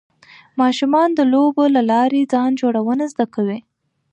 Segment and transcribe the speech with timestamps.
[0.61, 3.59] ماشومان د لوبو له لارې ځان جوړونه زده کوي.